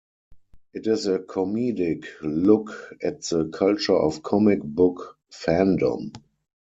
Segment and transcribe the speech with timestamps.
[0.73, 6.13] It is a comedic look at the culture of comic book fandom.